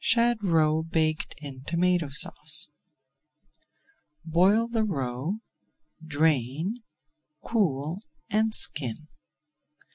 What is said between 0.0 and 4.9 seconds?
SHAD ROE BAKED IN TOMATO SAUCE Boil the